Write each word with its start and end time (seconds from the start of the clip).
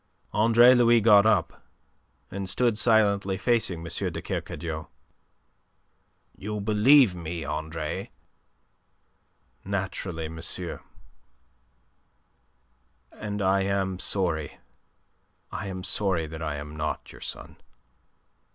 Andre 0.33 0.73
Louis 0.73 0.99
got 0.99 1.27
up, 1.27 1.61
and 2.31 2.49
stood 2.49 2.75
silently 2.79 3.37
facing 3.37 3.81
M. 3.81 4.11
de 4.11 4.19
Kercadiou. 4.19 4.87
"You 6.35 6.59
believe 6.59 7.13
me, 7.13 7.45
Andre." 7.45 8.09
"Naturally, 9.63 10.27
monsieur; 10.27 10.81
and 13.11 13.43
I 13.43 13.61
am 13.61 13.99
sorry, 13.99 14.57
I 15.51 15.67
am 15.67 15.83
sorry 15.83 16.25
that 16.25 16.41
I 16.41 16.55
am 16.55 16.75
not 16.75 17.11
your 17.11 17.21
son." 17.21 17.57